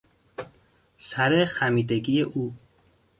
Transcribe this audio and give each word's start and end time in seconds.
سر 0.97 1.45
خمیدگی 1.45 2.21
او 2.21 2.53